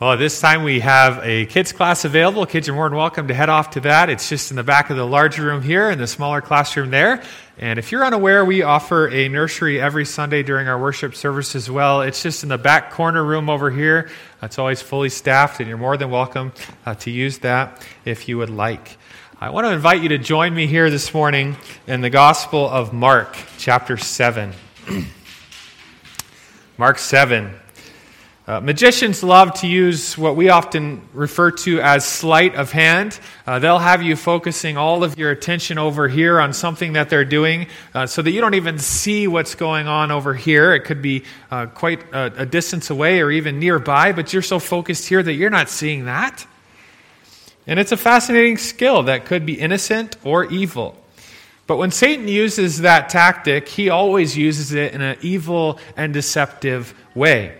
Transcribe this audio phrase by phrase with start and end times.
[0.00, 2.46] Well, this time we have a kids class available.
[2.46, 4.08] Kids are more than welcome to head off to that.
[4.08, 7.20] It's just in the back of the larger room here and the smaller classroom there.
[7.58, 11.68] And if you're unaware, we offer a nursery every Sunday during our worship service as
[11.68, 12.02] well.
[12.02, 14.08] It's just in the back corner room over here.
[14.40, 16.52] It's always fully staffed, and you're more than welcome
[16.86, 18.98] uh, to use that if you would like.
[19.40, 21.56] I want to invite you to join me here this morning
[21.88, 24.52] in the Gospel of Mark, chapter 7.
[26.78, 27.52] Mark 7.
[28.48, 33.20] Uh, magicians love to use what we often refer to as sleight of hand.
[33.46, 37.26] Uh, they'll have you focusing all of your attention over here on something that they're
[37.26, 40.72] doing uh, so that you don't even see what's going on over here.
[40.72, 44.58] It could be uh, quite a, a distance away or even nearby, but you're so
[44.58, 46.46] focused here that you're not seeing that.
[47.66, 50.96] And it's a fascinating skill that could be innocent or evil.
[51.66, 56.94] But when Satan uses that tactic, he always uses it in an evil and deceptive
[57.14, 57.57] way.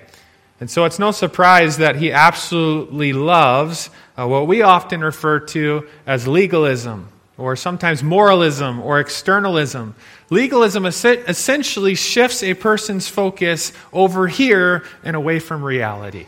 [0.61, 5.87] And so it's no surprise that he absolutely loves uh, what we often refer to
[6.07, 9.95] as legalism, or sometimes moralism or externalism.
[10.31, 16.27] Legalism essentially shifts a person's focus over here and away from reality.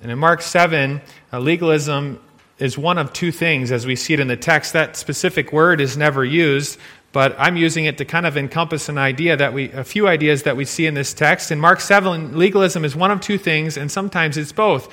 [0.00, 1.00] And in Mark 7,
[1.32, 2.20] uh, legalism
[2.58, 4.72] is one of two things as we see it in the text.
[4.72, 6.78] That specific word is never used,
[7.18, 10.44] but I'm using it to kind of encompass an idea that we, a few ideas
[10.44, 11.50] that we see in this text.
[11.50, 14.88] In Mark 7, legalism is one of two things, and sometimes it's both.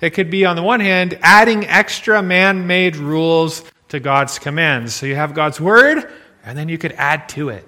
[0.00, 4.92] It could be, on the one hand, adding extra man made rules to God's commands.
[4.92, 6.10] So you have God's word,
[6.44, 7.64] and then you could add to it.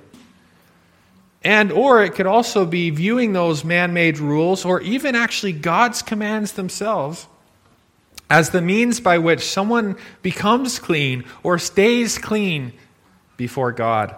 [1.45, 6.03] And, or it could also be viewing those man made rules, or even actually God's
[6.03, 7.29] commands themselves,
[8.29, 12.73] as the means by which someone becomes clean or stays clean
[13.41, 14.15] before God.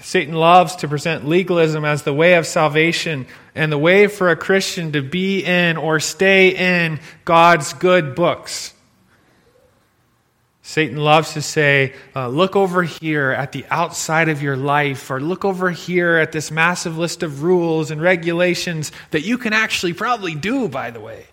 [0.00, 4.36] Satan loves to present legalism as the way of salvation and the way for a
[4.36, 8.72] Christian to be in or stay in God's good books.
[10.62, 15.20] Satan loves to say, uh, look over here at the outside of your life, or
[15.20, 19.92] look over here at this massive list of rules and regulations that you can actually
[19.92, 21.26] probably do, by the way.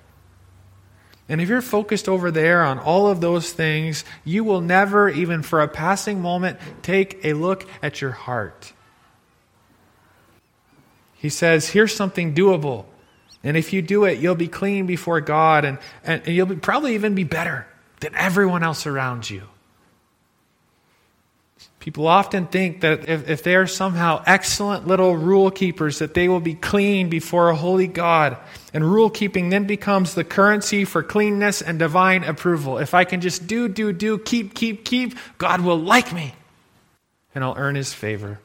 [1.32, 5.44] And if you're focused over there on all of those things, you will never, even
[5.44, 8.74] for a passing moment, take a look at your heart.
[11.14, 12.84] He says, Here's something doable.
[13.46, 16.58] And if you do it, you'll be clean before God, and, and, and you'll be,
[16.58, 17.66] probably even be better
[18.02, 19.44] than everyone else around you.
[21.82, 26.30] People often think that if, if they are somehow excellent little rule keepers, that they
[26.30, 28.38] will be clean before a holy God.
[28.72, 32.78] And rule keeping then becomes the currency for cleanness and divine approval.
[32.78, 36.36] If I can just do, do, do, keep, keep, keep, God will like me.
[37.34, 38.40] And I'll earn his favor.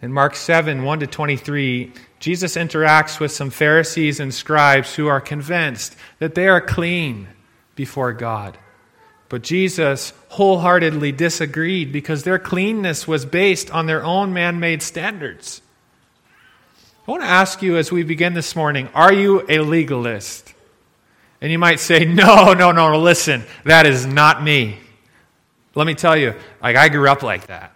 [0.00, 5.20] In Mark 7 1 to 23, Jesus interacts with some Pharisees and scribes who are
[5.20, 7.28] convinced that they are clean
[7.74, 8.56] before God.
[9.28, 15.62] But Jesus wholeheartedly disagreed because their cleanness was based on their own man made standards.
[17.06, 20.54] I want to ask you as we begin this morning are you a legalist?
[21.40, 24.78] And you might say, no, no, no, listen, that is not me.
[25.74, 27.72] Let me tell you, like I grew up like that.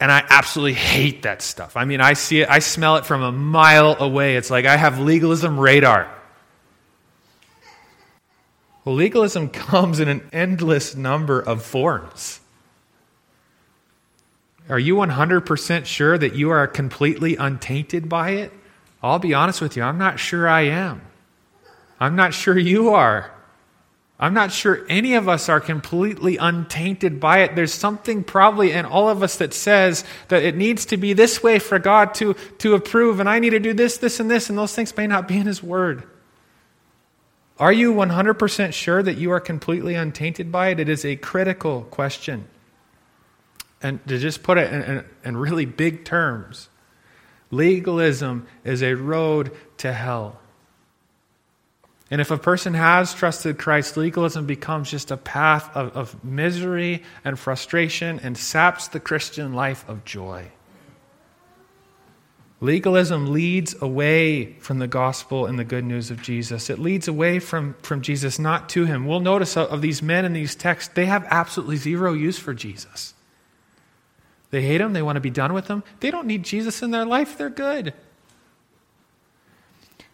[0.00, 1.76] And I absolutely hate that stuff.
[1.76, 4.36] I mean, I see it, I smell it from a mile away.
[4.36, 6.12] It's like I have legalism radar.
[8.84, 12.40] Well, legalism comes in an endless number of forms.
[14.68, 18.52] Are you 100% sure that you are completely untainted by it?
[19.02, 21.02] I'll be honest with you, I'm not sure I am.
[21.98, 23.32] I'm not sure you are.
[24.22, 27.56] I'm not sure any of us are completely untainted by it.
[27.56, 31.42] There's something probably in all of us that says that it needs to be this
[31.42, 34.48] way for God to, to approve, and I need to do this, this, and this,
[34.48, 36.04] and those things may not be in His Word.
[37.58, 40.80] Are you 100% sure that you are completely untainted by it?
[40.80, 42.48] It is a critical question.
[43.82, 46.68] And to just put it in, in, in really big terms,
[47.50, 50.38] legalism is a road to hell.
[52.10, 57.02] And if a person has trusted Christ, legalism becomes just a path of, of misery
[57.24, 60.50] and frustration and saps the Christian life of joy.
[62.62, 66.70] Legalism leads away from the gospel and the good news of Jesus.
[66.70, 69.04] It leads away from, from Jesus, not to him.
[69.04, 73.14] We'll notice of these men in these texts, they have absolutely zero use for Jesus.
[74.52, 75.82] They hate him, they want to be done with him.
[75.98, 77.94] They don't need Jesus in their life, they're good.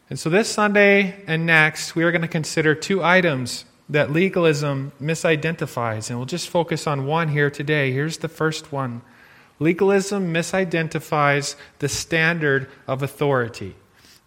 [0.09, 4.93] And so this Sunday and next, we are going to consider two items that legalism
[4.99, 6.09] misidentifies.
[6.09, 7.93] And we'll just focus on one here today.
[7.93, 9.03] Here's the first one
[9.59, 13.75] Legalism misidentifies the standard of authority.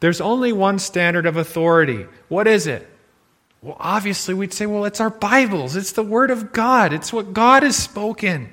[0.02, 2.08] There's only one standard of authority.
[2.28, 2.88] What is it?
[3.62, 5.76] Well, obviously, we'd say, well, it's our Bibles.
[5.76, 6.94] It's the Word of God.
[6.94, 8.52] It's what God has spoken.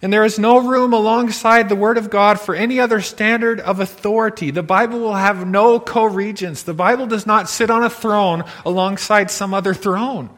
[0.00, 3.80] And there is no room alongside the Word of God for any other standard of
[3.80, 4.50] authority.
[4.50, 6.62] The Bible will have no co regents.
[6.62, 10.30] The Bible does not sit on a throne alongside some other throne.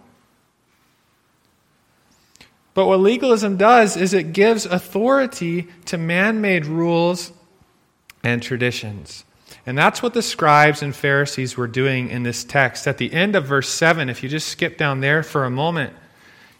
[2.80, 7.30] But what legalism does is it gives authority to man made rules
[8.24, 9.26] and traditions.
[9.66, 12.88] And that's what the scribes and Pharisees were doing in this text.
[12.88, 15.92] At the end of verse 7, if you just skip down there for a moment,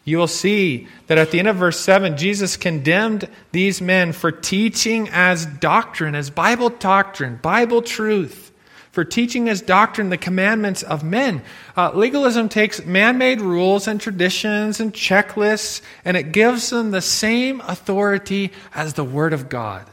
[0.05, 4.31] you will see that at the end of verse 7, Jesus condemned these men for
[4.31, 8.53] teaching as doctrine, as Bible doctrine, Bible truth,
[8.91, 11.43] for teaching as doctrine the commandments of men.
[11.77, 17.01] Uh, legalism takes man made rules and traditions and checklists, and it gives them the
[17.01, 19.87] same authority as the Word of God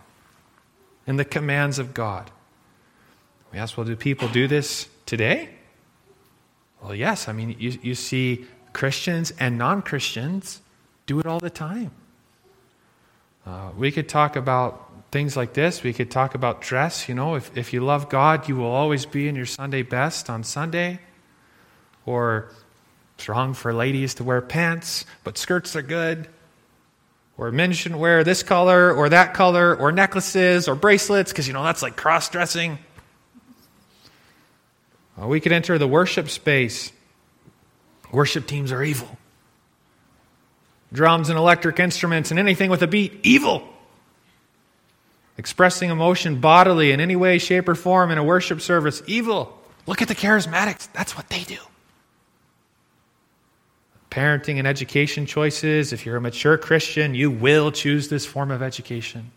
[1.05, 2.31] and the commands of God.
[3.53, 5.49] We ask, well, do people do this today?
[6.81, 7.27] Well, yes.
[7.27, 10.61] I mean, you, you see Christians and non Christians
[11.05, 11.91] do it all the time.
[13.45, 14.87] Uh, we could talk about
[15.18, 15.81] things like this.
[15.81, 17.10] We could talk about dress.
[17.10, 20.30] You know, if, if you love God, you will always be in your Sunday best
[20.30, 21.00] on Sunday.
[22.06, 22.52] Or
[23.16, 26.28] it's wrong for ladies to wear pants, but skirts are good.
[27.36, 31.54] Or men shouldn't wear this color or that color or necklaces or bracelets because, you
[31.54, 32.78] know, that's like cross dressing.
[35.19, 36.92] Uh, we could enter the worship space.
[38.12, 39.18] Worship teams are evil.
[40.94, 43.68] Drums and electric instruments and anything with a beat, evil.
[45.38, 49.57] Expressing emotion bodily in any way, shape, or form in a worship service, evil.
[49.86, 50.92] Look at the charismatics.
[50.94, 51.60] That's what they do.
[54.10, 55.94] Parenting and education choices.
[55.94, 59.31] If you're a mature Christian, you will choose this form of education.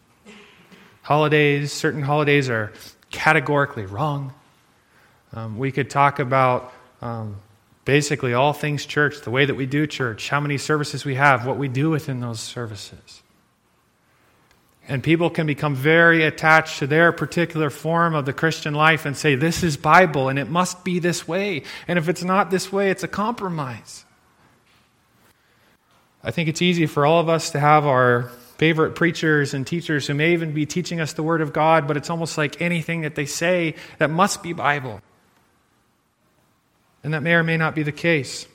[1.02, 2.72] Holidays, certain holidays are
[3.10, 4.32] categorically wrong.
[5.32, 6.72] Um, we could talk about
[7.02, 7.36] um,
[7.84, 11.46] basically all things church, the way that we do church, how many services we have,
[11.46, 13.22] what we do within those services.
[14.90, 19.16] And people can become very attached to their particular form of the Christian life and
[19.16, 21.62] say, This is Bible and it must be this way.
[21.86, 24.04] And if it's not this way, it's a compromise.
[26.24, 30.08] I think it's easy for all of us to have our favorite preachers and teachers
[30.08, 33.02] who may even be teaching us the Word of God, but it's almost like anything
[33.02, 35.00] that they say that must be Bible.
[37.04, 38.48] And that may or may not be the case.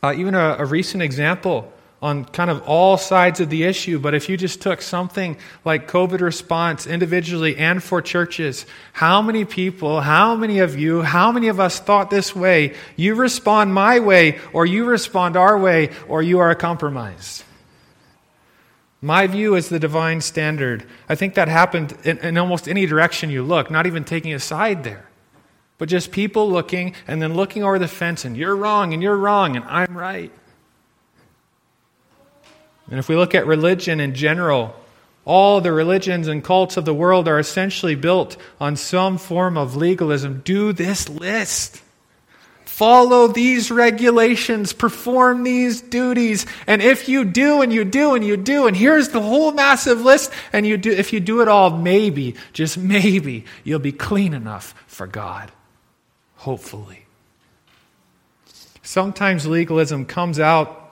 [0.00, 4.14] Uh, even a, a recent example on kind of all sides of the issue, but
[4.14, 8.64] if you just took something like COVID response individually and for churches,
[8.94, 12.74] how many people, how many of you, how many of us thought this way?
[12.96, 17.44] You respond my way, or you respond our way, or you are a compromise.
[19.02, 20.86] My view is the divine standard.
[21.08, 24.40] I think that happened in, in almost any direction you look, not even taking a
[24.40, 25.10] side there
[25.80, 29.16] but just people looking and then looking over the fence and you're wrong and you're
[29.16, 30.30] wrong and I'm right.
[32.90, 34.74] And if we look at religion in general,
[35.24, 39.76] all the religions and cults of the world are essentially built on some form of
[39.76, 40.42] legalism.
[40.44, 41.82] Do this list.
[42.64, 46.46] Follow these regulations, perform these duties.
[46.66, 50.00] And if you do and you do and you do, and here's the whole massive
[50.00, 54.32] list, and you do, if you do it all, maybe, just maybe, you'll be clean
[54.32, 55.52] enough for God
[56.40, 57.04] hopefully.
[58.82, 60.89] Sometimes legalism comes out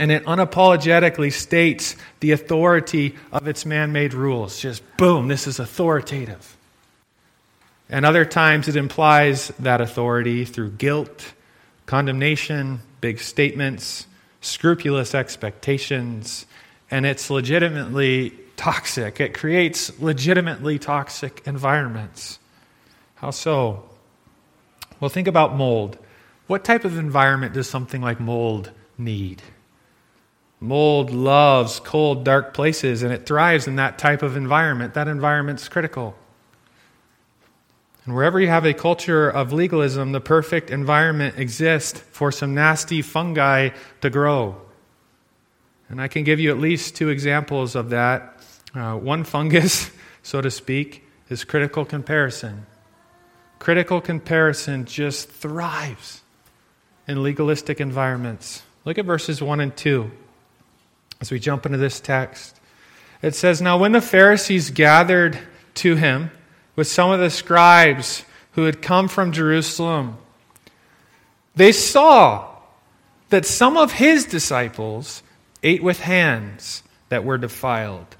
[0.00, 4.58] and it unapologetically states the authority of its man made rules.
[4.58, 6.56] Just boom, this is authoritative.
[7.90, 11.34] And other times it implies that authority through guilt,
[11.84, 14.06] condemnation, big statements,
[14.40, 16.46] scrupulous expectations,
[16.90, 19.20] and it's legitimately toxic.
[19.20, 22.38] It creates legitimately toxic environments.
[23.16, 23.84] How so?
[24.98, 25.98] Well, think about mold.
[26.46, 29.42] What type of environment does something like mold need?
[30.60, 34.92] Mold loves cold, dark places, and it thrives in that type of environment.
[34.92, 36.14] That environment's critical.
[38.04, 43.00] And wherever you have a culture of legalism, the perfect environment exists for some nasty
[43.00, 43.70] fungi
[44.02, 44.60] to grow.
[45.88, 48.38] And I can give you at least two examples of that.
[48.74, 49.90] Uh, one fungus,
[50.22, 52.66] so to speak, is critical comparison.
[53.58, 56.22] Critical comparison just thrives
[57.08, 58.62] in legalistic environments.
[58.84, 60.10] Look at verses 1 and 2
[61.20, 62.58] as we jump into this text.
[63.22, 65.38] It says, Now when the Pharisees gathered
[65.74, 66.30] to him
[66.76, 70.16] with some of the scribes who had come from Jerusalem,
[71.54, 72.56] they saw
[73.28, 75.22] that some of his disciples
[75.62, 78.16] ate with hands that were defiled,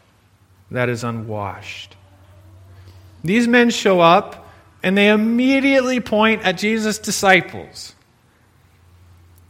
[0.70, 1.96] that is, unwashed.
[3.24, 4.46] These men show up
[4.82, 7.94] And they immediately point at Jesus' disciples.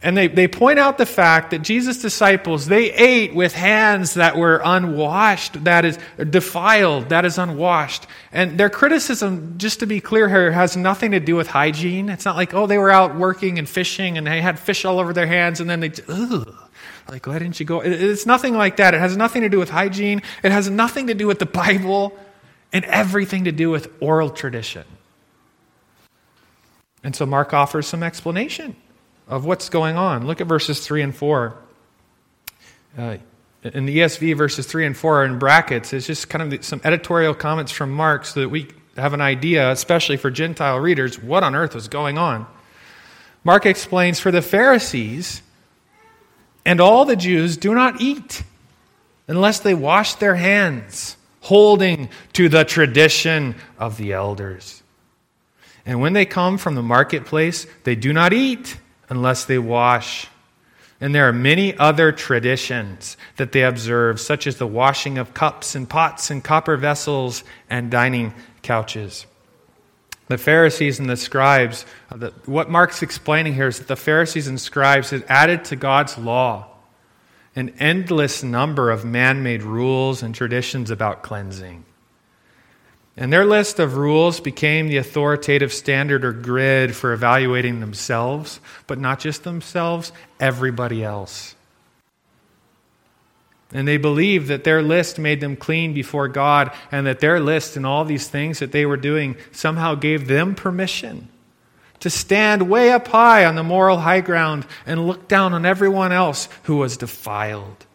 [0.03, 4.35] And they, they point out the fact that Jesus' disciples, they ate with hands that
[4.35, 8.07] were unwashed, that is defiled, that is unwashed.
[8.31, 12.09] And their criticism, just to be clear here, has nothing to do with hygiene.
[12.09, 14.99] It's not like, oh, they were out working and fishing and they had fish all
[14.99, 16.51] over their hands and then they, ugh,
[17.07, 17.81] like, why didn't you go?
[17.81, 18.95] It's nothing like that.
[18.95, 20.23] It has nothing to do with hygiene.
[20.41, 22.17] It has nothing to do with the Bible
[22.73, 24.85] and everything to do with oral tradition.
[27.03, 28.75] And so Mark offers some explanation
[29.31, 30.27] of what's going on.
[30.27, 31.55] Look at verses 3 and 4.
[32.97, 33.17] Uh,
[33.63, 35.93] in the ESV, verses 3 and 4 are in brackets.
[35.93, 39.71] It's just kind of some editorial comments from Mark so that we have an idea,
[39.71, 42.45] especially for Gentile readers, what on earth was going on.
[43.45, 45.41] Mark explains For the Pharisees
[46.65, 48.43] and all the Jews do not eat
[49.29, 54.83] unless they wash their hands, holding to the tradition of the elders.
[55.85, 58.77] And when they come from the marketplace, they do not eat
[59.11, 60.27] unless they wash.
[61.01, 65.75] And there are many other traditions that they observe, such as the washing of cups
[65.75, 69.25] and pots and copper vessels and dining couches.
[70.27, 74.59] The Pharisees and the scribes, uh, what Mark's explaining here is that the Pharisees and
[74.59, 76.69] scribes had added to God's law
[77.53, 81.83] an endless number of man made rules and traditions about cleansing.
[83.17, 88.99] And their list of rules became the authoritative standard or grid for evaluating themselves, but
[88.99, 91.55] not just themselves, everybody else.
[93.73, 97.77] And they believed that their list made them clean before God, and that their list
[97.77, 101.29] and all these things that they were doing somehow gave them permission
[102.01, 106.11] to stand way up high on the moral high ground and look down on everyone
[106.11, 107.85] else who was defiled.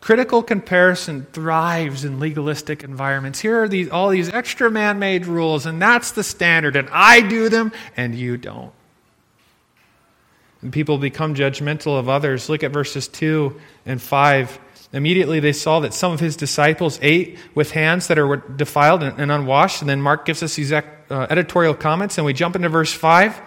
[0.00, 3.40] Critical comparison thrives in legalistic environments.
[3.40, 7.20] Here are these, all these extra man made rules, and that's the standard, and I
[7.20, 8.72] do them, and you don't.
[10.62, 12.48] And people become judgmental of others.
[12.48, 14.58] Look at verses 2 and 5.
[14.92, 19.30] Immediately they saw that some of his disciples ate with hands that are defiled and
[19.30, 19.82] unwashed.
[19.82, 23.40] And then Mark gives us these uh, editorial comments, and we jump into verse 5.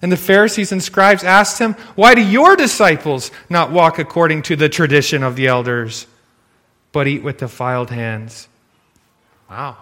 [0.00, 4.56] And the Pharisees and scribes asked him, Why do your disciples not walk according to
[4.56, 6.06] the tradition of the elders,
[6.92, 8.48] but eat with defiled hands?
[9.50, 9.76] Wow.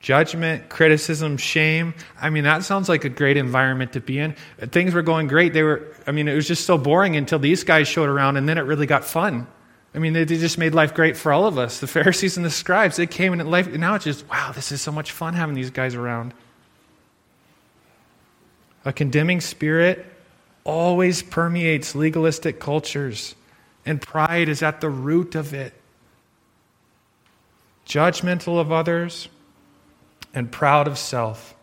[0.00, 1.94] Judgment, criticism, shame.
[2.20, 4.36] I mean, that sounds like a great environment to be in.
[4.58, 5.52] Things were going great.
[5.52, 8.48] They were, I mean, it was just so boring until these guys showed around, and
[8.48, 9.46] then it really got fun.
[9.94, 11.80] I mean, they, they just made life great for all of us.
[11.80, 14.70] The Pharisees and the scribes, they came in life, and now it's just, wow, this
[14.70, 16.32] is so much fun having these guys around.
[18.84, 20.06] A condemning spirit
[20.64, 23.34] always permeates legalistic cultures,
[23.86, 25.72] and pride is at the root of it.
[27.86, 29.28] Judgmental of others
[30.34, 31.54] and proud of self.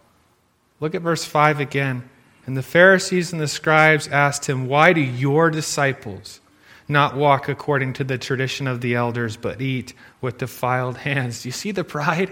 [0.80, 2.10] Look at verse 5 again.
[2.46, 6.42] And the Pharisees and the scribes asked him, Why do your disciples
[6.88, 11.42] not walk according to the tradition of the elders, but eat with defiled hands?
[11.42, 12.32] Do you see the pride?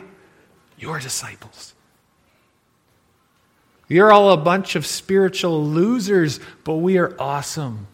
[0.78, 1.73] Your disciples.
[3.88, 7.88] You're all a bunch of spiritual losers, but we are awesome.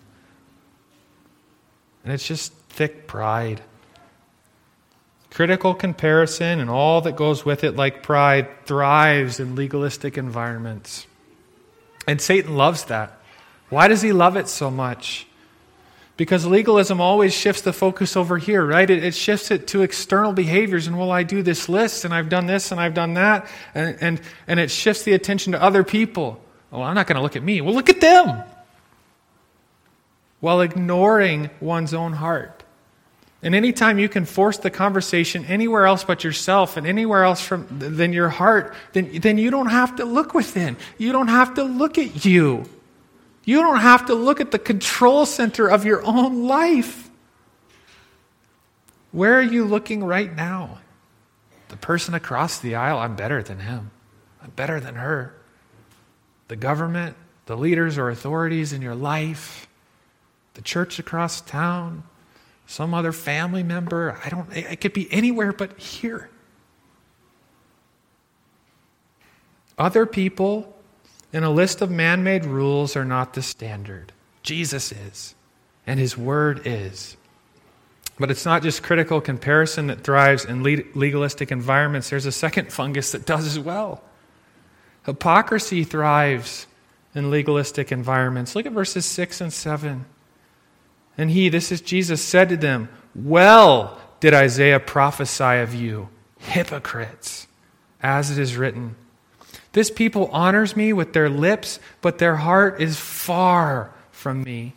[2.03, 3.62] And it's just thick pride.
[5.31, 11.05] Critical comparison and all that goes with it, like pride, thrives in legalistic environments.
[12.08, 13.19] And Satan loves that.
[13.69, 15.27] Why does he love it so much?
[16.19, 18.89] Because legalism always shifts the focus over here, right?
[18.89, 20.85] It, it, shifts it to external behaviors.
[20.85, 23.47] And well, I do this list, and I've done this, and I've done that.
[23.73, 26.41] And, and, and it shifts the attention to other people.
[26.71, 27.61] Well, I'm not going to look at me.
[27.61, 28.43] Well, look at them.
[30.41, 32.65] While ignoring one's own heart.
[33.41, 37.65] And anytime you can force the conversation anywhere else but yourself and anywhere else from,
[37.79, 40.75] than your heart, then, then you don't have to look within.
[40.97, 42.65] You don't have to look at you.
[43.50, 47.10] You don't have to look at the control center of your own life.
[49.12, 50.77] Where are you looking right now?
[51.70, 53.89] The person across the aisle, I'm better than him.
[54.39, 55.36] I'm better than her.
[56.48, 57.15] The government,
[57.48, 59.68] the leaders or authorities in your life,
[60.53, 62.03] the church across town,
[62.68, 64.15] some other family member.
[64.24, 66.29] I don't, it could be anywhere but here.
[69.75, 70.75] Other people
[71.31, 74.12] and a list of man made rules are not the standard.
[74.41, 75.36] Jesus is,
[75.86, 77.17] and his word is.
[78.17, 83.12] But it's not just critical comparison that thrives in legalistic environments, there's a second fungus
[83.13, 84.01] that does as well.
[85.05, 86.67] Hypocrisy thrives
[87.15, 88.55] in legalistic environments.
[88.55, 90.05] Look at verses 6 and 7.
[91.17, 96.09] And he, this is Jesus, said to them, Well did Isaiah prophesy of you,
[96.39, 97.48] hypocrites,
[98.01, 98.95] as it is written.
[99.79, 104.74] This people honors me with their lips, but their heart is far from me.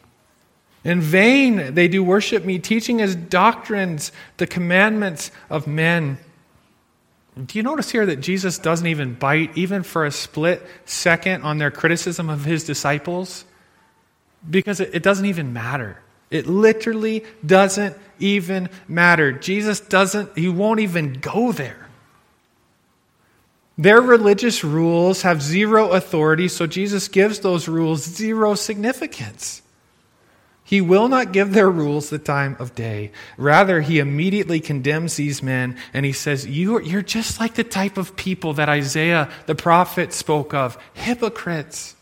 [0.85, 6.19] In vain they do worship me, teaching as doctrines the commandments of men.
[7.35, 11.59] Do you notice here that Jesus doesn't even bite, even for a split second, on
[11.59, 13.45] their criticism of his disciples?
[14.49, 15.99] Because it, doesn't even matter.
[16.31, 19.33] It literally doesn't even matter.
[19.33, 21.82] Jesus doesn't, he won't even go there.
[23.79, 29.63] Their religious rules have zero authority, so Jesus gives those rules zero significance.
[30.65, 33.13] He will not give their rules the time of day.
[33.37, 37.65] Rather, he immediately condemns these men and he says, you are, You're just like the
[37.65, 41.95] type of people that Isaiah the prophet spoke of hypocrites.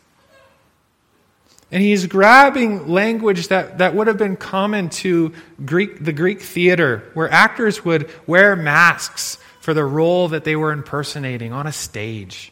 [1.73, 5.33] And he's grabbing language that, that would have been common to
[5.65, 9.39] Greek, the Greek theater, where actors would wear masks
[9.71, 12.51] for the role that they were impersonating on a stage.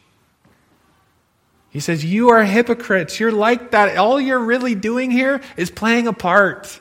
[1.69, 3.19] He says, You are hypocrites.
[3.19, 3.97] You're like that.
[3.97, 6.81] All you're really doing here is playing a part.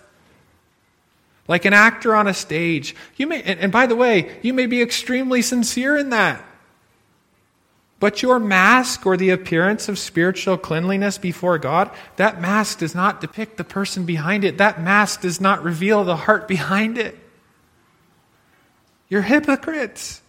[1.48, 2.96] Like an actor on a stage.
[3.16, 6.46] You may, and, and by the way, you may be extremely sincere in that.
[8.00, 13.22] But your mask or the appearance of spiritual cleanliness before God, that mask does not
[13.22, 14.60] depict the person behind it.
[14.60, 17.18] That mask does not reveal the heart behind it.
[19.10, 20.22] You're hypocrites.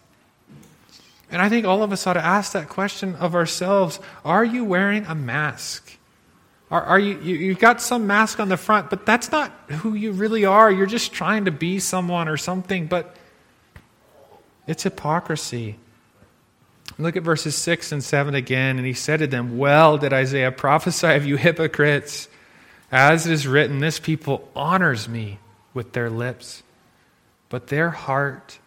[1.31, 4.65] And I think all of us ought to ask that question of ourselves Are you
[4.65, 5.99] wearing a mask?
[6.71, 9.95] Are, are you, you, you've got some mask on the front, but that's not who
[9.95, 10.71] you really are.
[10.71, 13.17] You're just trying to be someone or something, but
[14.67, 15.79] it's hypocrisy.
[16.99, 18.77] Look at verses 6 and 7 again.
[18.77, 22.29] And he said to them, Well did Isaiah prophesy of you hypocrites.
[22.91, 25.39] As it is written, this people honors me
[25.75, 26.63] with their lips,
[27.51, 28.59] but their heart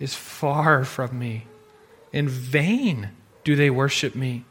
[0.00, 1.44] is far from me.
[2.12, 3.10] In vain
[3.44, 4.44] do they worship me,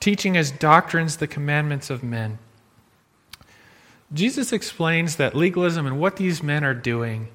[0.00, 2.38] teaching as doctrines the commandments of men.
[4.12, 7.28] Jesus explains that legalism and what these men are doing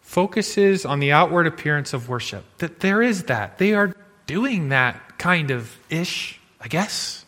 [0.00, 2.44] focuses on the outward appearance of worship.
[2.58, 3.58] That there is that.
[3.58, 3.94] They are
[4.26, 7.24] doing that kind of ish, I guess.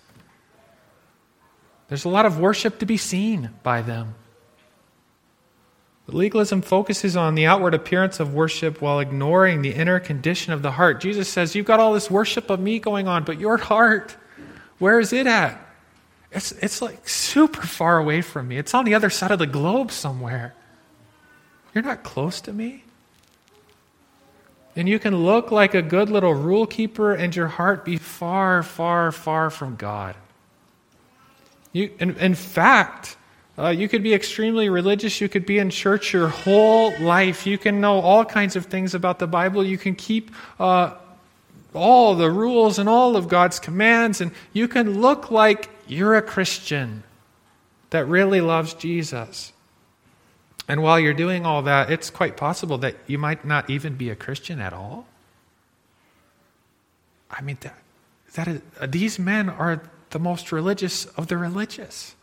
[1.89, 4.15] There's a lot of worship to be seen by them.
[6.09, 10.63] But legalism focuses on the outward appearance of worship while ignoring the inner condition of
[10.63, 11.03] the heart.
[11.03, 14.17] Jesus says, You've got all this worship of me going on, but your heart,
[14.79, 15.63] where is it at?
[16.33, 18.57] It's, it's like super far away from me.
[18.57, 20.55] It's on the other side of the globe somewhere.
[21.75, 22.85] You're not close to me.
[24.75, 28.63] And you can look like a good little rule keeper and your heart be far,
[28.63, 30.17] far, far from God.
[31.75, 33.19] You, in, in fact,
[33.59, 35.21] uh, you could be extremely religious.
[35.21, 37.47] You could be in church your whole life.
[37.47, 39.65] You can know all kinds of things about the Bible.
[39.65, 40.95] You can keep uh,
[41.75, 44.21] all the rules and all of God's commands.
[44.21, 47.03] And you can look like you're a Christian
[47.91, 49.53] that really loves Jesus.
[50.69, 54.11] And while you're doing all that, it's quite possible that you might not even be
[54.11, 55.07] a Christian at all.
[57.31, 57.79] I mean, that,
[58.35, 62.15] that is, these men are the most religious of the religious.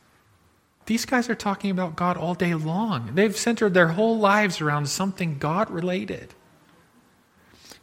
[0.86, 3.16] These guys are talking about God all day long.
[3.16, 6.34] They've centered their whole lives around something God related.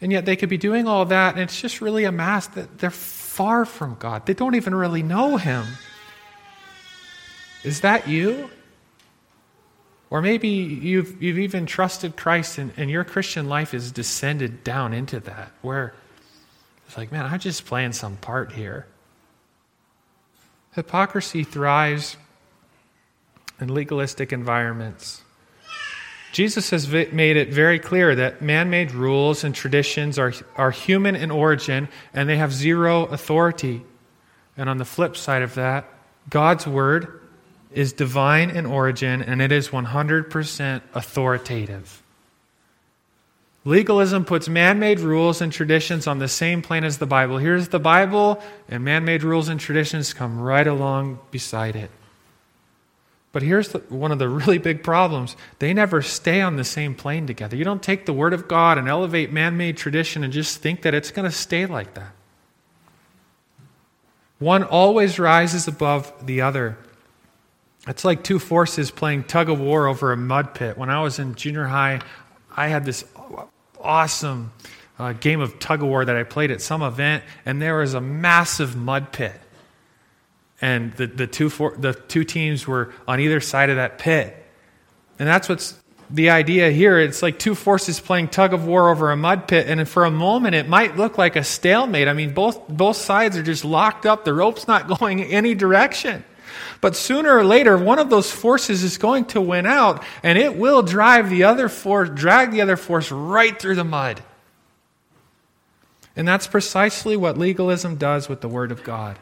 [0.00, 2.78] And yet they could be doing all that, and it's just really a mask that
[2.78, 4.26] they're far from God.
[4.26, 5.64] They don't even really know Him.
[7.64, 8.50] Is that you?
[10.10, 14.92] Or maybe you've, you've even trusted Christ and, and your Christian life has descended down
[14.92, 15.94] into that, where
[16.86, 18.86] it's like, man, I'm just playing some part here.
[20.74, 22.16] Hypocrisy thrives
[23.62, 25.22] in legalistic environments.
[26.32, 31.14] Jesus has made it very clear that man made rules and traditions are, are human
[31.14, 33.82] in origin and they have zero authority.
[34.56, 35.86] And on the flip side of that,
[36.30, 37.20] God's word
[37.70, 42.02] is divine in origin and it is 100% authoritative.
[43.64, 47.38] Legalism puts man made rules and traditions on the same plane as the Bible.
[47.38, 51.90] Here's the Bible, and man made rules and traditions come right along beside it.
[53.32, 56.94] But here's the, one of the really big problems they never stay on the same
[56.94, 57.56] plane together.
[57.56, 60.82] You don't take the Word of God and elevate man made tradition and just think
[60.82, 62.12] that it's going to stay like that.
[64.38, 66.76] One always rises above the other.
[67.86, 70.76] It's like two forces playing tug of war over a mud pit.
[70.76, 72.00] When I was in junior high,
[72.54, 73.04] I had this
[73.80, 74.52] awesome
[74.98, 77.94] uh, game of tug of war that I played at some event, and there was
[77.94, 79.40] a massive mud pit.
[80.62, 84.34] And the, the, two for, the two teams were on either side of that pit.
[85.18, 85.76] And that's what's
[86.08, 87.00] the idea here.
[87.00, 90.10] It's like two forces playing tug of war over a mud pit and for a
[90.10, 92.06] moment it might look like a stalemate.
[92.06, 94.24] I mean both both sides are just locked up.
[94.24, 96.24] The rope's not going any direction.
[96.80, 100.56] But sooner or later one of those forces is going to win out and it
[100.56, 104.22] will drive the other force drag the other force right through the mud.
[106.14, 109.18] And that's precisely what legalism does with the word of god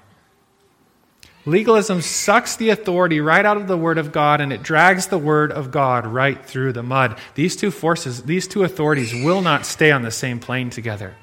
[1.47, 5.19] Legalism sucks the authority right out of the Word of God and it drags the
[5.19, 7.19] Word of God right through the mud.
[7.35, 11.17] These two forces, these two authorities will not stay on the same plane together.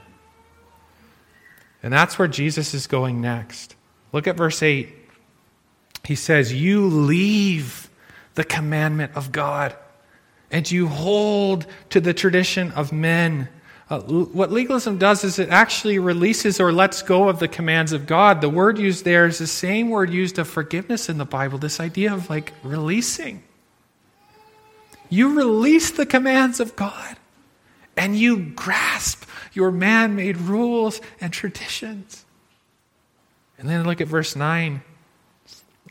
[1.83, 3.75] And that's where Jesus is going next.
[4.11, 4.93] Look at verse 8.
[6.03, 7.89] He says, You leave
[8.33, 9.75] the commandment of God
[10.49, 13.49] and you hold to the tradition of men.
[13.89, 18.05] Uh, what legalism does is it actually releases or lets go of the commands of
[18.05, 18.41] God.
[18.41, 21.79] The word used there is the same word used of forgiveness in the Bible, this
[21.79, 23.43] idea of like releasing.
[25.09, 27.15] You release the commands of God
[27.95, 29.23] and you grasp
[29.53, 32.25] your man made rules and traditions.
[33.57, 34.81] And then look at verse 9.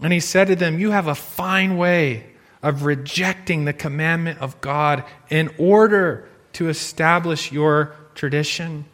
[0.02, 2.26] And he said to them, You have a fine way
[2.62, 8.86] of rejecting the commandment of God in order to establish your tradition.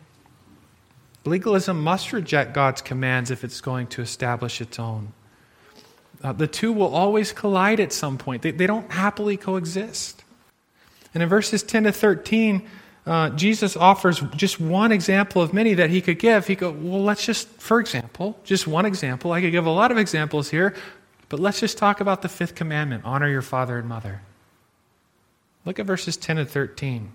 [1.25, 5.13] Legalism must reject God's commands if it's going to establish its own.
[6.25, 10.25] Uh, the two will always collide at some point, they, they don't happily coexist.
[11.15, 12.69] And in verses 10 to 13,
[13.07, 16.49] uh, Jesus offers just one example of many that he could give.
[16.49, 19.31] He go, well, let's just, for example, just one example.
[19.31, 20.75] I could give a lot of examples here,
[21.29, 24.23] but let's just talk about the fifth commandment honor your father and mother.
[25.65, 27.13] Look at verses 10 and 13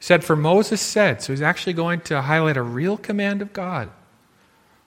[0.00, 3.90] said, For Moses said, so he's actually going to highlight a real command of God.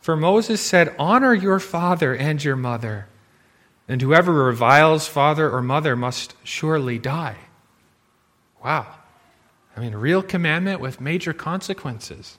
[0.02, 3.08] For Moses said, Honor your father and your mother,
[3.88, 7.38] and whoever reviles father or mother must surely die.
[8.64, 8.88] Wow.
[9.78, 12.38] I mean, a real commandment with major consequences.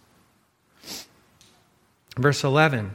[2.16, 2.94] Verse 11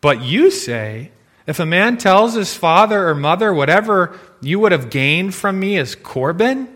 [0.00, 1.12] But you say,
[1.46, 5.76] if a man tells his father or mother, whatever you would have gained from me
[5.76, 6.68] is Corban,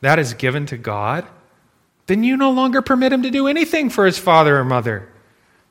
[0.00, 1.26] that is given to God,
[2.06, 5.08] then you no longer permit him to do anything for his father or mother,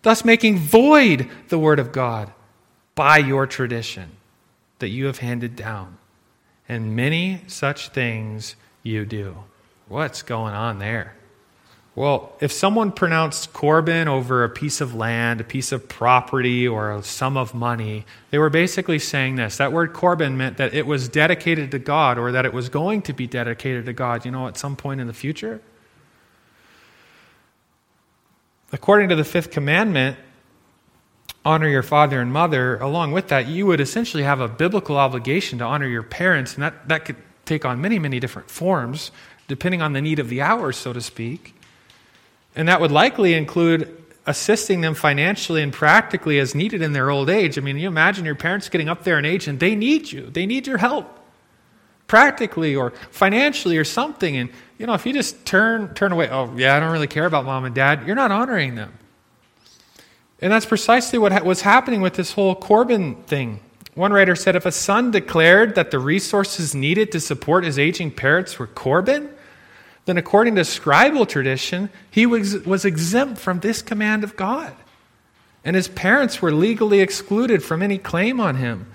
[0.01, 2.31] thus making void the word of God
[2.95, 4.11] by your tradition
[4.79, 5.97] that you have handed down.
[6.67, 9.35] And many such things you do.
[9.87, 11.15] What's going on there?
[11.95, 16.91] Well, if someone pronounced Corban over a piece of land, a piece of property, or
[16.91, 19.57] a sum of money, they were basically saying this.
[19.57, 23.01] That word Corban meant that it was dedicated to God or that it was going
[23.03, 25.61] to be dedicated to God, you know, at some point in the future.
[28.71, 30.15] According to the fifth commandment,
[31.43, 35.57] honor your father and mother, along with that, you would essentially have a biblical obligation
[35.59, 39.11] to honor your parents, and that, that could take on many, many different forms,
[39.47, 41.55] depending on the need of the hour, so to speak.
[42.55, 47.29] And that would likely include assisting them financially and practically as needed in their old
[47.29, 47.57] age.
[47.57, 50.27] I mean, you imagine your parents getting up there in age and they need you,
[50.27, 51.19] they need your help
[52.09, 54.35] practically or financially or something.
[54.35, 57.25] And, you know, if you just turn, turn away, oh, yeah, I don't really care
[57.25, 58.93] about mom and dad, you're not honoring them.
[60.41, 63.61] And that's precisely what was happening with this whole Corban thing.
[63.93, 68.11] One writer said if a son declared that the resources needed to support his aging
[68.11, 69.29] parents were Corban,
[70.09, 74.73] then according to scribal tradition, he was, was exempt from this command of God.
[75.63, 78.91] And his parents were legally excluded from any claim on him.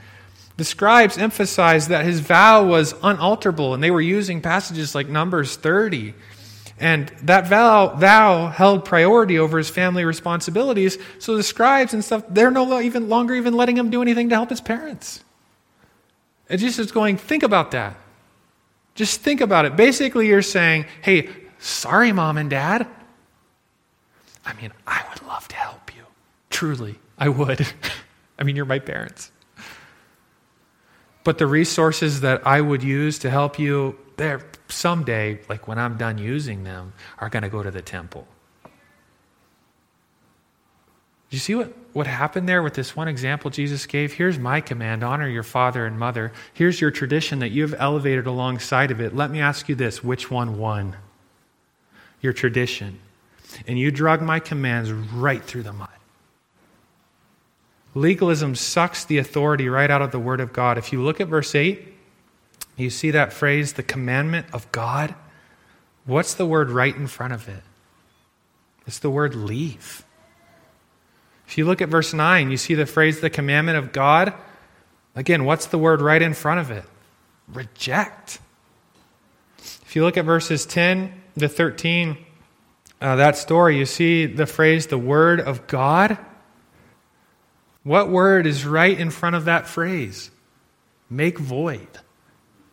[0.56, 5.54] The scribes emphasized that his vow was unalterable, and they were using passages like Numbers
[5.54, 6.14] 30.
[6.80, 10.98] And that vow, vow held priority over his family responsibilities.
[11.20, 14.34] So the scribes and stuff, they're no even longer even letting him do anything to
[14.34, 15.22] help his parents.
[16.48, 17.96] And Jesus is going, think about that.
[18.94, 19.76] Just think about it.
[19.76, 21.28] Basically, you're saying, hey,
[21.58, 22.86] sorry, mom and dad.
[24.46, 26.02] I mean, I would love to help you.
[26.50, 27.66] Truly, I would.
[28.38, 29.30] I mean, you're my parents.
[31.24, 35.96] But the resources that I would use to help you, there someday, like when I'm
[35.96, 38.28] done using them, are going to go to the temple.
[41.34, 44.12] You see what, what happened there with this one example Jesus gave?
[44.12, 46.32] Here's my command honor your father and mother.
[46.52, 49.14] Here's your tradition that you've elevated alongside of it.
[49.14, 50.96] Let me ask you this which one won?
[52.20, 53.00] Your tradition.
[53.66, 55.88] And you drug my commands right through the mud.
[57.94, 60.78] Legalism sucks the authority right out of the Word of God.
[60.78, 61.94] If you look at verse 8,
[62.76, 65.14] you see that phrase, the commandment of God.
[66.04, 67.62] What's the word right in front of it?
[68.86, 70.03] It's the word leave.
[71.46, 74.34] If you look at verse 9, you see the phrase, the commandment of God.
[75.14, 76.84] Again, what's the word right in front of it?
[77.48, 78.40] Reject.
[79.58, 82.16] If you look at verses 10 to 13,
[83.00, 86.16] uh, that story, you see the phrase, the Word of God.
[87.82, 90.30] What word is right in front of that phrase?
[91.10, 91.86] Make void.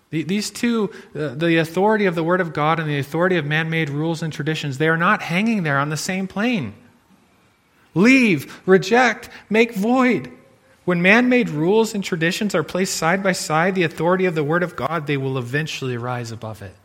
[0.09, 3.69] These two, uh, the authority of the Word of God and the authority of man
[3.69, 6.73] made rules and traditions, they are not hanging there on the same plane.
[7.93, 10.31] Leave, reject, make void.
[10.85, 14.43] When man made rules and traditions are placed side by side, the authority of the
[14.43, 16.75] Word of God, they will eventually rise above it.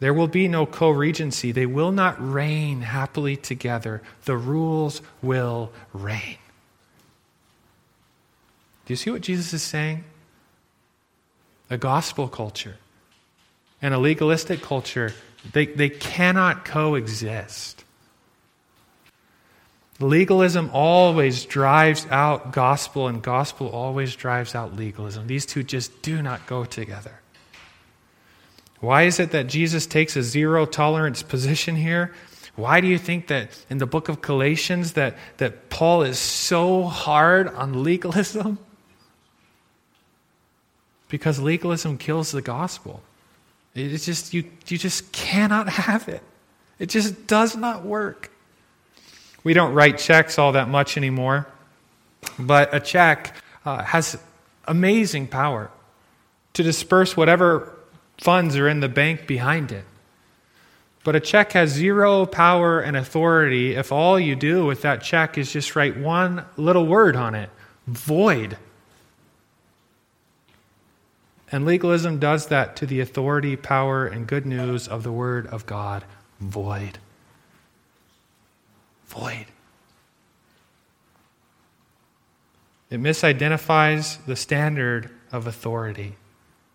[0.00, 1.52] There will be no co regency.
[1.52, 4.02] They will not reign happily together.
[4.24, 6.36] The rules will reign.
[8.84, 10.04] Do you see what Jesus is saying?
[11.70, 12.76] a gospel culture
[13.80, 15.12] and a legalistic culture,
[15.52, 17.83] they, they cannot coexist.
[20.00, 25.26] Legalism always drives out gospel, and gospel always drives out legalism.
[25.26, 27.20] These two just do not go together.
[28.80, 32.12] Why is it that Jesus takes a zero tolerance position here?
[32.56, 36.84] Why do you think that in the book of Galatians that, that Paul is so
[36.84, 38.58] hard on legalism?
[41.08, 43.00] because legalism kills the gospel.
[43.74, 46.22] It's just, you, you just cannot have it.
[46.80, 48.32] It just does not work.
[49.44, 51.46] We don't write checks all that much anymore,
[52.38, 54.18] but a check uh, has
[54.66, 55.70] amazing power
[56.54, 57.72] to disperse whatever
[58.18, 59.84] funds are in the bank behind it.
[61.04, 65.36] But a check has zero power and authority if all you do with that check
[65.36, 67.50] is just write one little word on it
[67.86, 68.56] void.
[71.52, 75.66] And legalism does that to the authority, power, and good news of the Word of
[75.66, 76.04] God
[76.40, 76.98] void.
[79.14, 79.46] Void.
[82.90, 86.14] It misidentifies the standard of authority.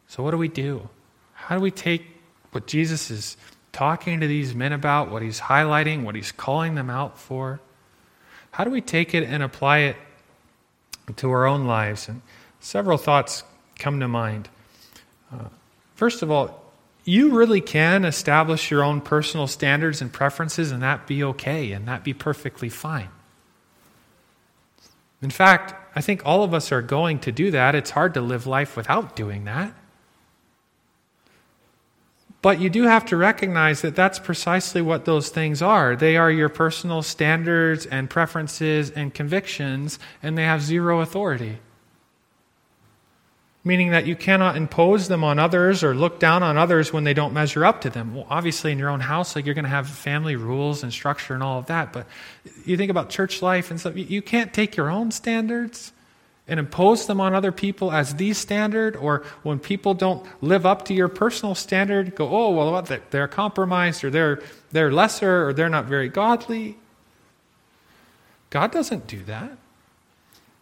[0.08, 0.90] So, what do we do?
[1.34, 2.04] How do we take
[2.52, 3.38] what Jesus is
[3.72, 7.60] talking to these men about, what he's highlighting, what he's calling them out for?
[8.52, 9.96] How do we take it and apply it
[11.18, 12.10] to our own lives?
[12.10, 12.22] And
[12.60, 13.44] several thoughts
[13.78, 14.50] come to mind.
[15.32, 15.46] Uh,
[15.96, 16.69] first of all,
[17.04, 21.88] you really can establish your own personal standards and preferences, and that be okay, and
[21.88, 23.10] that be perfectly fine.
[25.22, 27.76] In fact, I think all of us are going to do that.
[27.76, 29.74] It's hard to live life without doing that.
[32.42, 35.96] But you do have to recognize that that's precisely what those things are.
[35.96, 41.60] They are your personal standards and preferences and convictions, and they have zero authority
[43.64, 47.14] meaning that you cannot impose them on others or look down on others when they
[47.14, 48.16] don't measure up to them.
[48.16, 51.34] Well, obviously, in your own house, like you're going to have family rules and structure
[51.34, 52.08] and all of that, but
[52.66, 55.92] you think about church life and stuff, you can't take your own standards
[56.50, 60.86] and impose them on other people as the standard, or when people don't live up
[60.86, 64.42] to your personal standard, go, oh, well, what, they're compromised, or they're,
[64.72, 66.76] they're lesser, or they're not very godly.
[68.50, 69.58] God doesn't do that.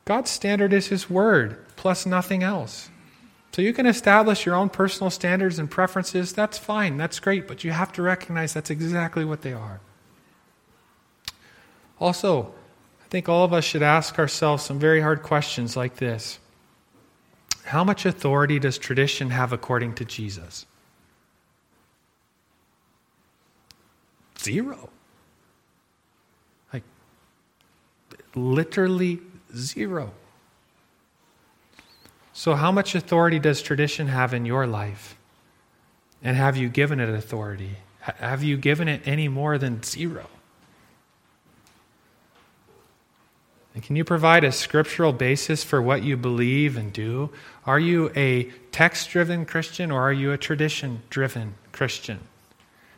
[0.03, 2.89] God's standard is His Word, plus nothing else.
[3.53, 6.33] So you can establish your own personal standards and preferences.
[6.33, 6.97] That's fine.
[6.97, 7.47] That's great.
[7.47, 9.79] But you have to recognize that's exactly what they are.
[11.99, 12.53] Also,
[13.03, 16.39] I think all of us should ask ourselves some very hard questions like this
[17.63, 20.65] How much authority does tradition have according to Jesus?
[24.37, 24.89] Zero.
[26.71, 26.83] Like,
[28.35, 29.19] literally
[29.55, 30.11] Zero.
[32.37, 35.17] So, how much authority does tradition have in your life?
[36.21, 37.77] And have you given it authority?
[37.99, 40.27] Have you given it any more than zero?
[43.73, 47.31] And can you provide a scriptural basis for what you believe and do?
[47.65, 52.19] Are you a text driven Christian or are you a tradition driven Christian?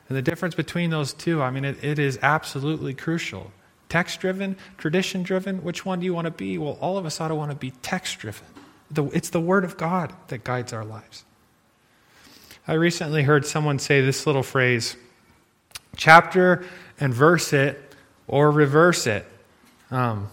[0.09, 3.53] And the difference between those two, I mean, it, it is absolutely crucial.
[3.87, 6.57] Text driven, tradition driven, which one do you want to be?
[6.57, 8.45] Well, all of us ought to want to be text driven.
[8.95, 11.25] It's the Word of God that guides our lives.
[12.67, 14.95] I recently heard someone say this little phrase
[15.95, 16.65] chapter
[16.99, 17.95] and verse it
[18.27, 19.25] or reverse it.
[19.91, 20.29] Um,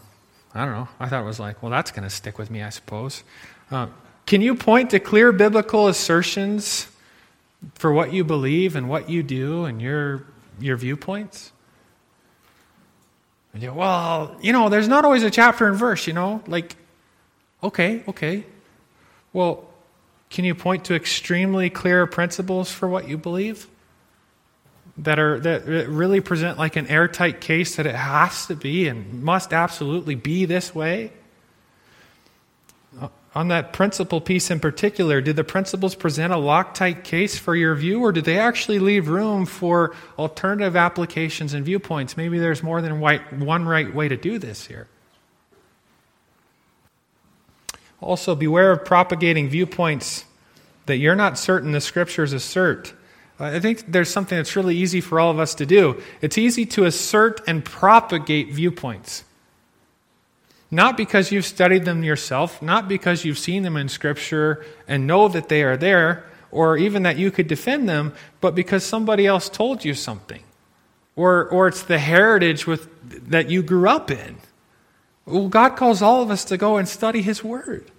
[0.54, 0.88] I don't know.
[1.00, 3.24] I thought it was like, well, that's going to stick with me, I suppose.
[3.70, 3.88] Uh,
[4.26, 6.88] can you point to clear biblical assertions
[7.74, 10.24] for what you believe and what you do and your,
[10.60, 11.52] your viewpoints?
[13.54, 16.42] You well, you know, there's not always a chapter and verse, you know?
[16.46, 16.76] Like,
[17.66, 18.44] okay, okay.
[19.32, 19.68] Well,
[20.30, 23.68] can you point to extremely clear principles for what you believe?
[24.98, 29.22] That are that really present like an airtight case that it has to be and
[29.22, 31.12] must absolutely be this way?
[32.98, 37.54] Uh, on that principle piece in particular, did the principles present a Loctite case for
[37.54, 42.16] your view, or did they actually leave room for alternative applications and viewpoints?
[42.16, 44.88] Maybe there's more than one right way to do this here.
[48.00, 50.24] Also, beware of propagating viewpoints
[50.86, 52.92] that you're not certain the scriptures assert.
[53.38, 56.02] I think there's something that's really easy for all of us to do.
[56.22, 59.24] It's easy to assert and propagate viewpoints.
[60.70, 65.28] Not because you've studied them yourself, not because you've seen them in Scripture and know
[65.28, 69.48] that they are there, or even that you could defend them, but because somebody else
[69.48, 70.42] told you something.
[71.14, 72.88] Or, or it's the heritage with,
[73.30, 74.36] that you grew up in.
[75.26, 77.90] Well, God calls all of us to go and study His Word.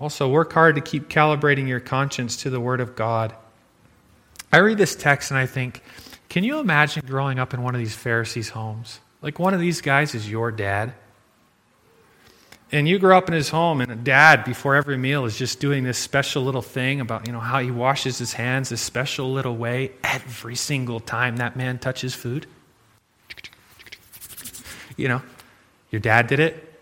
[0.00, 3.34] Also, work hard to keep calibrating your conscience to the Word of God.
[4.50, 5.82] I read this text and I think,
[6.28, 9.00] can you imagine growing up in one of these Pharisees' homes?
[9.20, 10.94] Like one of these guys is your dad.
[12.72, 15.60] And you grow up in his home, and a dad, before every meal, is just
[15.60, 19.30] doing this special little thing about, you know, how he washes his hands this special
[19.30, 22.46] little way every single time that man touches food.
[24.96, 25.22] You know,
[25.90, 26.80] your dad did it.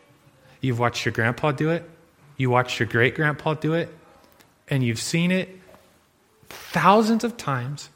[0.61, 1.89] You've watched your grandpa do it.
[2.37, 3.89] You watched your great grandpa do it.
[4.69, 5.49] And you've seen it
[6.49, 7.91] thousands of times.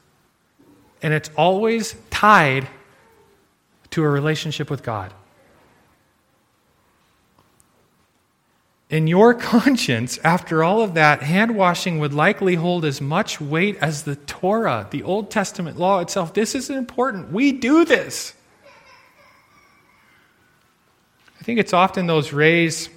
[1.02, 2.68] And it's always tied
[3.90, 5.12] to a relationship with God.
[8.90, 13.76] In your conscience, after all of that, hand washing would likely hold as much weight
[13.80, 16.34] as the Torah, the Old Testament law itself.
[16.34, 17.32] This is important.
[17.32, 18.34] We do this.
[21.33, 22.88] I think it's often those raised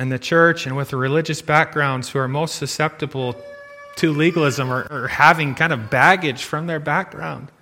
[0.00, 3.36] in the church and with the religious backgrounds who are most susceptible
[3.96, 7.52] to legalism or, or having kind of baggage from their background.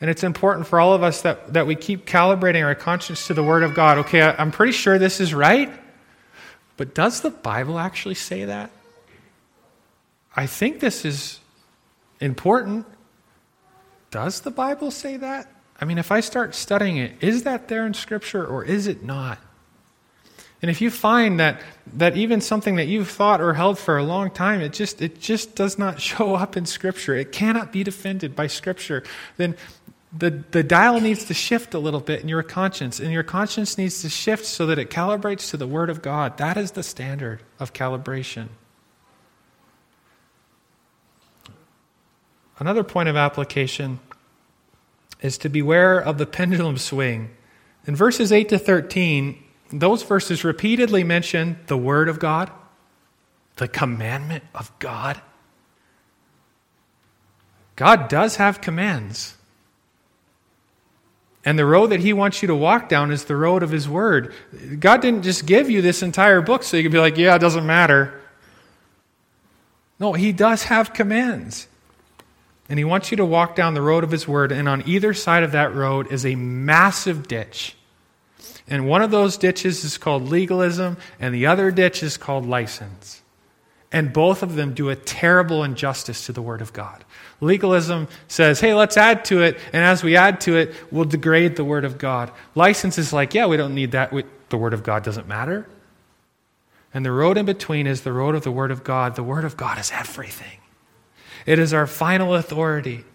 [0.00, 3.34] And it's important for all of us that, that we keep calibrating our conscience to
[3.34, 3.98] the Word of God.
[3.98, 5.70] Okay, I'm pretty sure this is right,
[6.78, 8.70] but does the Bible actually say that?
[10.34, 11.40] I think this is
[12.20, 12.86] important.
[14.10, 15.52] Does the Bible say that?
[15.80, 19.04] I mean, if I start studying it, is that there in Scripture or is it
[19.04, 19.38] not?
[20.60, 21.60] And if you find that,
[21.94, 25.20] that even something that you've thought or held for a long time, it just, it
[25.20, 29.04] just does not show up in Scripture, it cannot be defended by Scripture,
[29.36, 29.56] then
[30.16, 33.76] the, the dial needs to shift a little bit in your conscience, and your conscience
[33.76, 36.38] needs to shift so that it calibrates to the Word of God.
[36.38, 38.48] That is the standard of calibration.
[42.58, 44.00] Another point of application
[45.20, 47.30] is to beware of the pendulum swing.
[47.86, 52.50] In verses 8 to 13, those verses repeatedly mention the Word of God,
[53.56, 55.20] the commandment of God.
[57.76, 59.34] God does have commands.
[61.44, 63.88] And the road that He wants you to walk down is the road of His
[63.88, 64.34] Word.
[64.78, 67.38] God didn't just give you this entire book so you could be like, yeah, it
[67.38, 68.20] doesn't matter.
[70.00, 71.68] No, He does have commands.
[72.68, 75.14] And He wants you to walk down the road of His Word, and on either
[75.14, 77.76] side of that road is a massive ditch.
[78.68, 83.22] And one of those ditches is called legalism, and the other ditch is called license.
[83.90, 87.04] And both of them do a terrible injustice to the Word of God.
[87.40, 91.56] Legalism says, hey, let's add to it, and as we add to it, we'll degrade
[91.56, 92.30] the Word of God.
[92.54, 94.12] License is like, yeah, we don't need that.
[94.12, 95.66] We, the Word of God doesn't matter.
[96.92, 99.14] And the road in between is the road of the Word of God.
[99.14, 100.58] The Word of God is everything,
[101.48, 103.06] it is our final authority.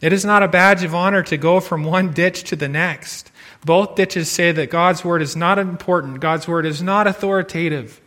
[0.00, 3.32] It is not a badge of honor to go from one ditch to the next.
[3.64, 8.00] Both ditches say that God's Word is not important, God's Word is not authoritative.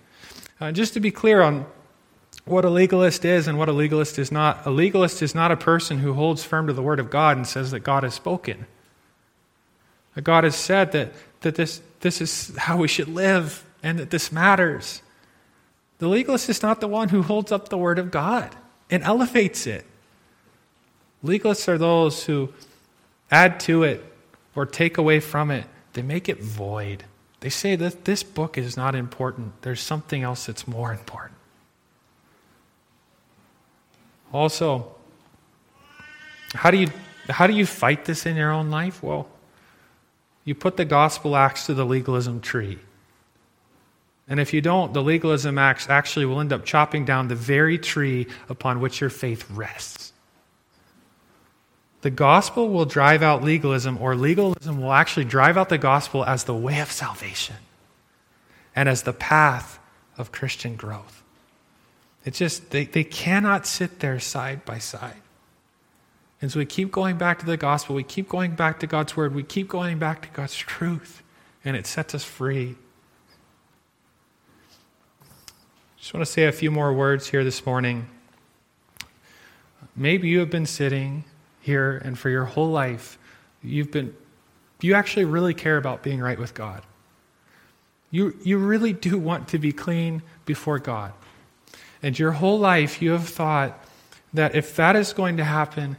[0.61, 1.65] Uh, just to be clear on
[2.45, 4.65] what a legalist is and what a legalist is not.
[4.65, 7.45] A legalist is not a person who holds firm to the Word of God and
[7.45, 8.67] says that God has spoken.
[10.15, 14.11] That God has said that, that this, this is how we should live and that
[14.11, 15.01] this matters.
[15.97, 18.55] The legalist is not the one who holds up the Word of God
[18.89, 19.85] and elevates it.
[21.23, 22.53] Legalists are those who
[23.31, 24.03] add to it
[24.55, 27.03] or take away from it, they make it void.
[27.39, 31.37] They say that this book is not important, there's something else that's more important.
[34.33, 34.95] Also,
[36.53, 36.87] how do you
[37.29, 39.03] how do you fight this in your own life?
[39.03, 39.27] Well,
[40.45, 42.79] you put the gospel axe to the legalism tree.
[44.27, 47.77] And if you don't, the legalism axe actually will end up chopping down the very
[47.77, 50.11] tree upon which your faith rests.
[52.01, 56.43] The gospel will drive out legalism, or legalism will actually drive out the gospel as
[56.43, 57.55] the way of salvation
[58.75, 59.79] and as the path
[60.17, 61.23] of Christian growth.
[62.23, 65.21] It's just, they, they cannot sit there side by side.
[66.41, 69.17] And so we keep going back to the gospel, we keep going back to God's
[69.17, 71.23] word, we keep going back to God's truth,
[71.65, 72.75] and it sets us free.
[76.07, 78.07] Just want to say a few more words here this morning.
[79.93, 81.25] Maybe you have been sitting
[81.59, 83.17] here and for your whole life,
[83.61, 84.15] you've been,
[84.79, 86.81] you actually really care about being right with God.
[88.09, 91.11] You, you really do want to be clean before God.
[92.01, 93.77] And your whole life, you have thought
[94.33, 95.97] that if that is going to happen,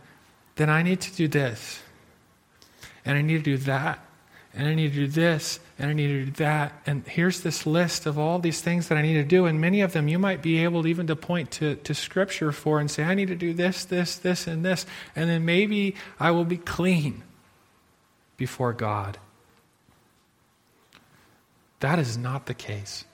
[0.56, 1.82] then I need to do this.
[3.04, 3.98] And I need to do that.
[4.54, 5.60] And I need to do this.
[5.78, 6.80] And I need to do that.
[6.86, 9.46] And here's this list of all these things that I need to do.
[9.46, 12.80] And many of them you might be able even to point to, to Scripture for
[12.80, 14.86] and say, I need to do this, this, this, and this.
[15.14, 17.22] And then maybe I will be clean
[18.36, 19.18] before God.
[21.80, 23.04] That is not the case.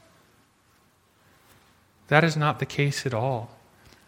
[2.09, 3.51] That is not the case at all.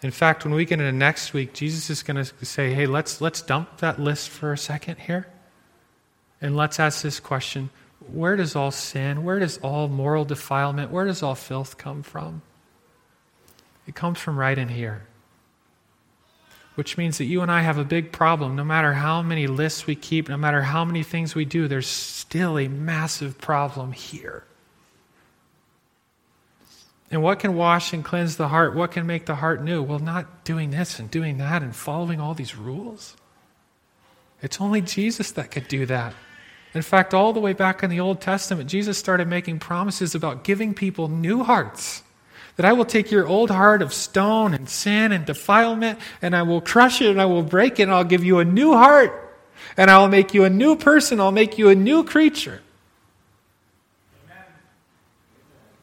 [0.03, 3.21] In fact, when we get into next week, Jesus is going to say, hey, let's,
[3.21, 5.27] let's dump that list for a second here.
[6.41, 7.71] And let's ask this question
[8.13, 12.43] Where does all sin, where does all moral defilement, where does all filth come from?
[13.87, 15.07] It comes from right in here.
[16.75, 18.55] Which means that you and I have a big problem.
[18.55, 21.87] No matter how many lists we keep, no matter how many things we do, there's
[21.87, 24.45] still a massive problem here.
[27.11, 28.75] And what can wash and cleanse the heart?
[28.75, 29.83] What can make the heart new?
[29.83, 33.17] Well, not doing this and doing that and following all these rules.
[34.43, 36.15] It's only Jesus that could do that.
[36.77, 40.45] In fact, all the way back in the Old Testament, Jesus started making promises about
[40.45, 42.03] giving people new hearts.
[42.57, 46.43] That I will take your old heart of stone and sin and defilement, and I
[46.43, 49.23] will crush it and I will break it, and I'll give you a new heart.
[49.77, 51.21] And I will make you a new person.
[51.21, 52.63] I'll make you a new creature.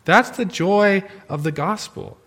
[0.05, 2.17] That's the joy of the gospel.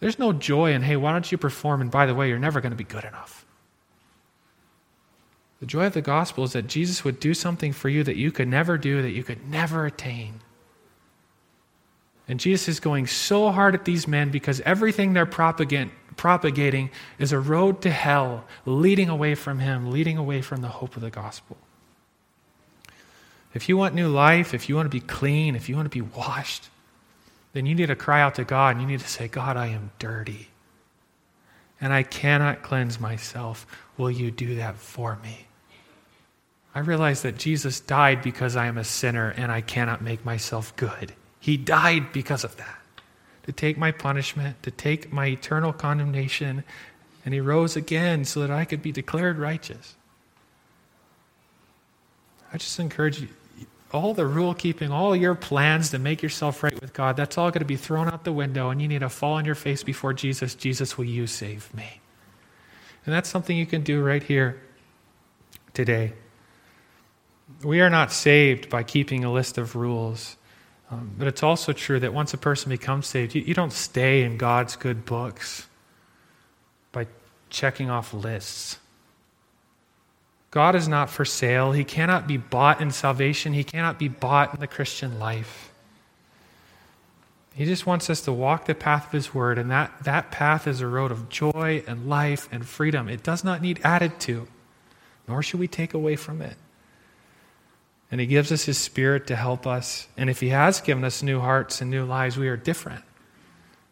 [0.00, 1.80] There's no joy in, hey, why don't you perform?
[1.80, 3.43] And by the way, you're never going to be good enough.
[5.64, 8.30] The joy of the gospel is that Jesus would do something for you that you
[8.30, 10.40] could never do, that you could never attain.
[12.28, 17.40] And Jesus is going so hard at these men because everything they're propagating is a
[17.40, 21.56] road to hell, leading away from Him, leading away from the hope of the gospel.
[23.54, 26.02] If you want new life, if you want to be clean, if you want to
[26.02, 26.68] be washed,
[27.54, 29.68] then you need to cry out to God and you need to say, God, I
[29.68, 30.48] am dirty
[31.80, 33.66] and I cannot cleanse myself.
[33.96, 35.46] Will you do that for me?
[36.74, 40.74] I realize that Jesus died because I am a sinner and I cannot make myself
[40.76, 41.12] good.
[41.38, 42.78] He died because of that.
[43.44, 46.64] To take my punishment, to take my eternal condemnation,
[47.24, 49.94] and He rose again so that I could be declared righteous.
[52.52, 53.28] I just encourage you
[53.94, 57.50] all the rule keeping, all your plans to make yourself right with God, that's all
[57.50, 59.84] going to be thrown out the window, and you need to fall on your face
[59.84, 60.54] before Jesus.
[60.56, 62.00] Jesus, will you save me?
[63.06, 64.60] And that's something you can do right here
[65.74, 66.14] today.
[67.62, 70.36] We are not saved by keeping a list of rules.
[70.90, 74.22] Um, but it's also true that once a person becomes saved, you, you don't stay
[74.22, 75.66] in God's good books
[76.92, 77.06] by
[77.50, 78.78] checking off lists.
[80.50, 81.72] God is not for sale.
[81.72, 83.54] He cannot be bought in salvation.
[83.54, 85.72] He cannot be bought in the Christian life.
[87.54, 90.66] He just wants us to walk the path of His Word, and that, that path
[90.66, 93.08] is a road of joy and life and freedom.
[93.08, 94.46] It does not need added to,
[95.26, 96.56] nor should we take away from it.
[98.10, 100.08] And He gives us His Spirit to help us.
[100.16, 103.04] And if He has given us new hearts and new lives, we are different.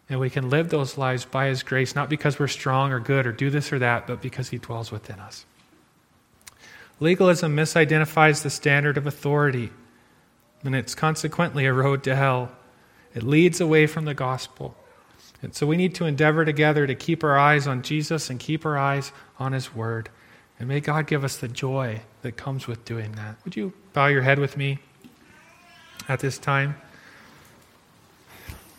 [0.09, 3.27] And we can live those lives by His grace, not because we're strong or good
[3.27, 5.47] or do this or that, but because He dwells within us.
[7.01, 9.71] Legalism misidentifies the standard of authority,
[10.63, 12.53] and it's consequently a road to hell.
[13.15, 14.77] It leads away from the gospel.
[15.43, 18.65] And so we need to endeavor together to keep our eyes on Jesus and keep
[18.65, 20.09] our eyes on His Word.
[20.63, 23.35] And may God give us the joy that comes with doing that.
[23.43, 24.79] Would you bow your head with me
[26.09, 26.77] at this time?